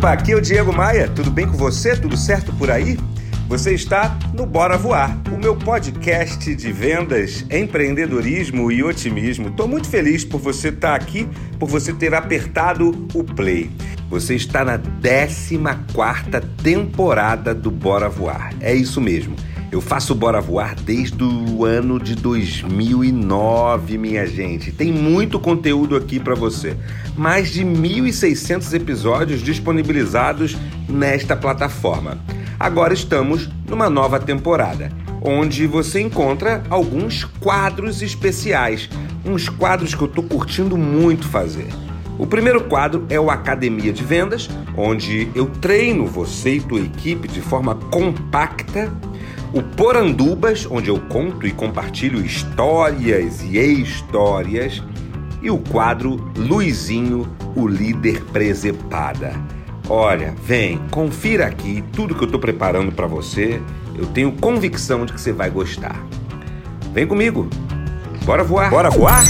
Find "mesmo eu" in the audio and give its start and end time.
19.02-19.80